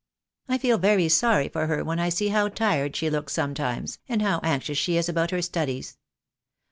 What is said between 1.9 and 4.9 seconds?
I see how tired she looks sometimes, and how anxious